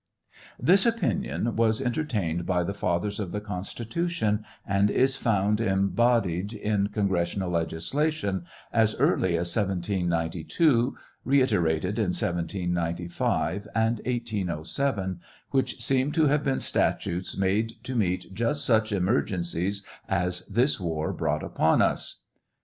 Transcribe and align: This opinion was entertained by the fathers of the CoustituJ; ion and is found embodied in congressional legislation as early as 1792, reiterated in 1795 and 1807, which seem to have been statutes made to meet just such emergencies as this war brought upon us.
This 0.59 0.87
opinion 0.87 1.55
was 1.55 1.79
entertained 1.79 2.47
by 2.47 2.63
the 2.63 2.73
fathers 2.73 3.19
of 3.19 3.31
the 3.31 3.39
CoustituJ; 3.39 4.23
ion 4.23 4.45
and 4.65 4.89
is 4.89 5.15
found 5.15 5.61
embodied 5.61 6.53
in 6.53 6.87
congressional 6.87 7.51
legislation 7.51 8.45
as 8.73 8.95
early 8.95 9.37
as 9.37 9.55
1792, 9.55 10.97
reiterated 11.23 11.99
in 11.99 12.05
1795 12.15 13.67
and 13.75 13.97
1807, 14.07 15.19
which 15.51 15.79
seem 15.83 16.11
to 16.13 16.25
have 16.25 16.43
been 16.43 16.59
statutes 16.59 17.37
made 17.37 17.73
to 17.83 17.93
meet 17.93 18.33
just 18.33 18.65
such 18.65 18.91
emergencies 18.91 19.85
as 20.09 20.41
this 20.47 20.79
war 20.79 21.13
brought 21.13 21.43
upon 21.43 21.79
us. 21.79 22.23